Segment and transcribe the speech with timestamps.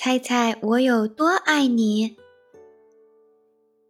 [0.00, 2.16] 猜猜我有多爱你？”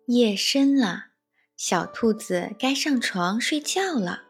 [0.08, 1.08] 夜深了，
[1.54, 4.22] 小兔子该上床睡觉了。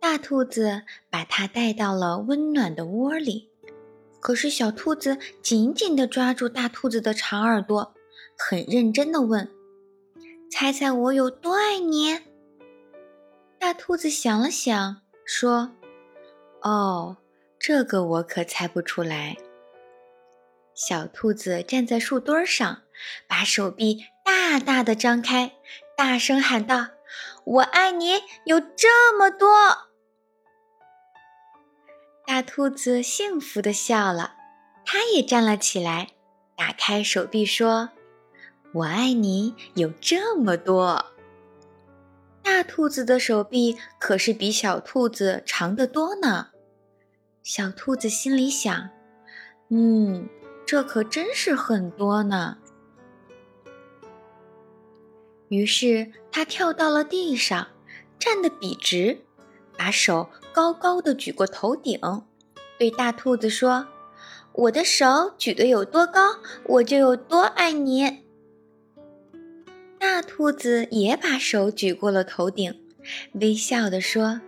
[0.00, 3.50] 大兔子把它带到了温暖的窝里，
[4.18, 7.94] 可是小兔子紧紧地抓住大兔子的长耳朵，
[8.36, 9.48] 很认真地问
[10.50, 12.18] ：“猜猜我有多爱你？”
[13.60, 15.70] 大兔子想了想，说
[16.62, 17.18] ：“哦，
[17.60, 19.36] 这个我可猜不出来。”
[20.74, 22.82] 小兔子站在树墩上，
[23.26, 25.52] 把手臂大大的张开，
[25.96, 26.88] 大声喊道
[27.44, 29.48] ：“我爱你有这么多！”
[32.26, 34.34] 大兔子幸福的笑了，
[34.84, 36.08] 它也站了起来，
[36.56, 37.90] 打开手臂说
[38.72, 41.06] ：“我爱你有这么多。”
[42.42, 46.48] 大兔子的手臂可是比小兔子长得多呢。
[47.42, 48.90] 小兔子心里想
[49.70, 50.28] ：“嗯，
[50.72, 52.56] 这可真是很多呢。”
[55.50, 57.68] 于是它跳到了地上，
[58.18, 59.18] 站得笔直。
[59.76, 62.00] 把手高高的举过头顶，
[62.78, 63.86] 对大兔子说
[64.54, 68.22] ：“我的手举得有多高，我就有多爱你。”
[70.00, 72.80] 大兔子也把手举过了头顶，
[73.34, 74.40] 微笑地说：“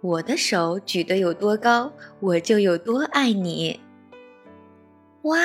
[0.00, 3.80] 我的手举得有多高，我就有多爱你。”
[5.24, 5.38] 哇！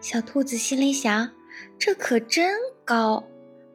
[0.00, 1.32] 小兔子心里想
[1.78, 3.28] ：“这可真高，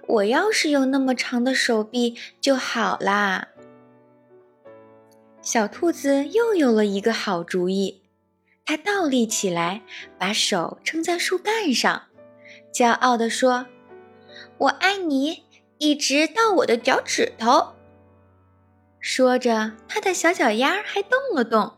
[0.07, 3.49] 我要是有那么长的手臂就好啦。”
[5.43, 8.01] 小兔子又有了一个好主意，
[8.65, 9.83] 它倒立起来，
[10.17, 12.03] 把手撑在树干上，
[12.73, 13.67] 骄傲地说
[14.57, 15.43] ：“我爱你，
[15.77, 17.75] 一直到我的脚趾头。”
[18.99, 21.73] 说着，它的小脚丫还动了动。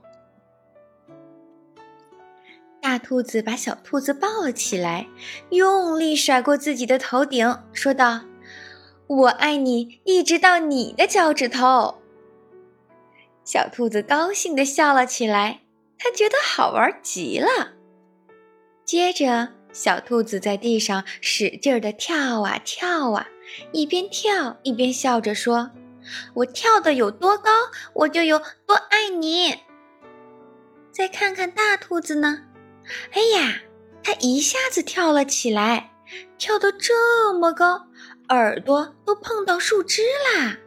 [2.85, 5.07] 大兔子把小兔子抱了起来，
[5.49, 8.21] 用力甩过自己的头顶，说道
[9.09, 11.95] ：“我爱你，一直到你的脚趾头。”
[13.43, 15.61] 小兔子高兴地笑了起来，
[15.97, 17.73] 它觉得好玩极了。
[18.85, 23.27] 接着，小兔子在地上使劲地跳啊跳啊，
[23.71, 25.71] 一边跳一边笑着说
[26.35, 27.49] ：“我跳得有多高，
[27.93, 28.37] 我就有
[28.67, 29.55] 多爱你。”
[30.93, 32.43] 再看看大兔子呢？
[33.11, 33.61] 哎呀，
[34.03, 35.91] 它一下子跳了起来，
[36.37, 37.87] 跳得这么高，
[38.29, 40.01] 耳朵都碰到树枝
[40.35, 40.57] 啦！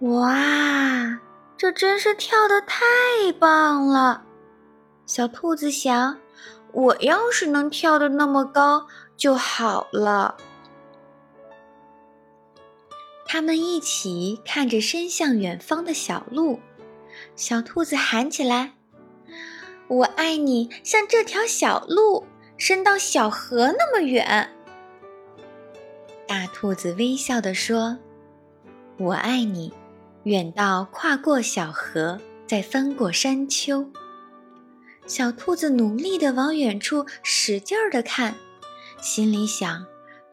[0.00, 1.20] 哇！
[1.56, 2.84] 这真是跳得太
[3.38, 4.24] 棒了，
[5.06, 6.18] 小兔子想
[6.74, 10.36] ：“我要是能跳得那么高就好了。”
[13.24, 16.60] 他们一起看着伸向远方的小路，
[17.36, 18.74] 小兔子喊起来
[19.88, 22.24] ：“我爱你，像这条小路
[22.56, 24.50] 伸到小河那么远。”
[26.26, 27.98] 大兔子微笑地说
[28.98, 29.72] ：“我爱你。”
[30.24, 33.90] 远到跨过小河，再翻过山丘。
[35.06, 38.34] 小兔子努力地往远处使劲儿地看，
[39.02, 39.84] 心里想：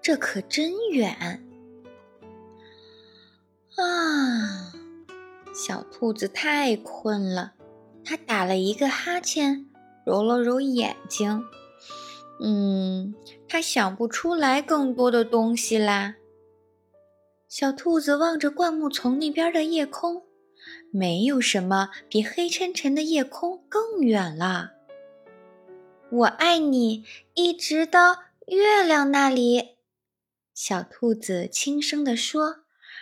[0.02, 1.44] 这可真远
[3.76, 4.72] 啊！
[5.54, 7.52] 小兔子太困了，
[8.04, 9.68] 它打了一个哈欠，
[10.06, 11.44] 揉了揉眼睛。
[12.44, 13.14] 嗯，
[13.48, 16.16] 它想不出来更多的东西啦。
[17.48, 20.24] 小兔子望着灌木丛那边的夜空，
[20.92, 24.72] 没有什么比黑沉沉的夜空更远了。
[26.12, 28.18] 我爱你，一直到
[28.48, 29.78] 月亮那里。
[30.54, 32.58] 小兔子轻声地说，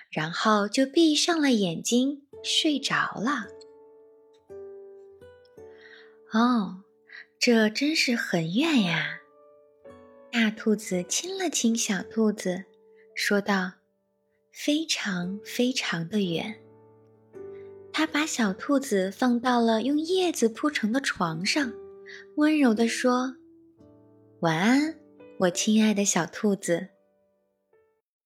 [0.09, 3.47] 然后就闭上了眼睛，睡着了。
[6.31, 6.83] 哦，
[7.39, 9.19] 这真是很远呀！
[10.31, 12.63] 大兔子亲了亲小兔子，
[13.15, 13.73] 说道。
[14.51, 16.53] 非常非常的远。
[17.93, 21.71] 他把小兔子放到了用叶子铺成的床上，
[22.35, 23.37] 温柔地说
[24.41, 24.95] ：“晚安，
[25.37, 26.89] 我亲爱的小兔子。”